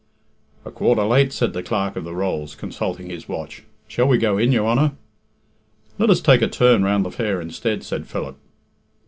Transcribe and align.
"A 0.65 0.71
quarter 0.71 1.03
late," 1.03 1.31
said 1.31 1.53
the 1.53 1.61
Clerk 1.61 1.95
of 1.95 2.05
the 2.05 2.15
Rolls, 2.15 2.55
consulting 2.55 3.11
his 3.11 3.29
watch. 3.29 3.61
"Shall 3.87 4.07
we 4.07 4.17
go 4.17 4.35
in, 4.39 4.51
your 4.51 4.65
Honor?" 4.65 4.93
"Let 5.99 6.09
us 6.09 6.21
take 6.21 6.41
a 6.41 6.47
turn 6.47 6.81
round 6.81 7.05
the 7.05 7.11
fair 7.11 7.39
instead," 7.39 7.83
said 7.83 8.07
Philip. 8.07 8.37